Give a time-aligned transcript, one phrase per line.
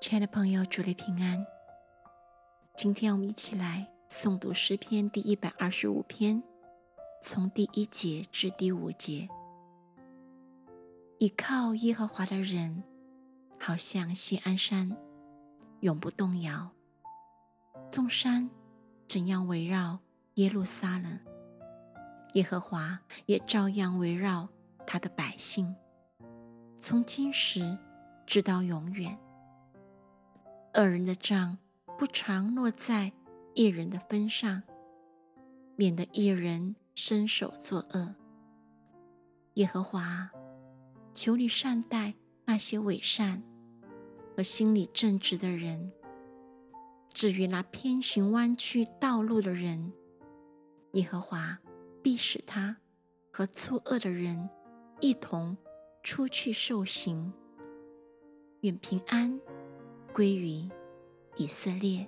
[0.00, 1.46] 亲爱的朋友，祝你平安。
[2.74, 6.42] 今天我们一起来诵读诗篇第一百二十五篇，
[7.20, 9.28] 从第一节至第五节。
[11.18, 12.82] 倚靠耶和华的人，
[13.58, 14.96] 好像锡安山，
[15.80, 16.70] 永不动摇。
[17.90, 18.48] 众山
[19.06, 19.98] 怎样围绕
[20.36, 21.20] 耶路撒冷，
[22.32, 24.48] 耶和华也照样围绕
[24.86, 25.76] 他的百姓，
[26.78, 27.76] 从今时
[28.24, 29.18] 直到永远。
[30.74, 31.58] 恶人的杖
[31.98, 33.12] 不常落在
[33.54, 34.62] 一人的分上，
[35.74, 38.14] 免得一人伸手作恶。
[39.54, 40.30] 耶和华，
[41.12, 43.42] 求你善待那些伪善
[44.36, 45.90] 和心里正直的人。
[47.12, 49.92] 至于那偏行弯曲道路的人，
[50.92, 51.58] 耶和华
[52.00, 52.76] 必使他
[53.32, 54.48] 和作恶的人
[55.00, 55.56] 一同
[56.04, 57.32] 出去受刑。
[58.60, 59.40] 愿平安。
[60.12, 60.68] 归于
[61.36, 62.06] 以色列。